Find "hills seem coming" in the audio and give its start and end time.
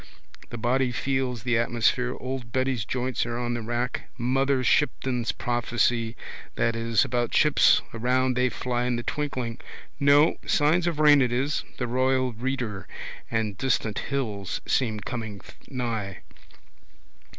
13.99-15.39